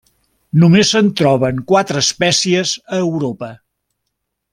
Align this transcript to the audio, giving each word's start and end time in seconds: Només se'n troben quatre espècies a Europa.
Només 0.61 0.93
se'n 0.93 1.11
troben 1.19 1.59
quatre 1.71 2.03
espècies 2.05 2.73
a 2.97 3.03
Europa. 3.05 3.51